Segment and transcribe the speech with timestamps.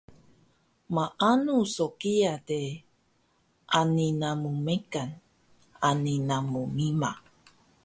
[0.95, 2.61] Maanu so kiya de
[3.79, 5.09] ani namu mekan
[5.89, 7.17] ani namu mimah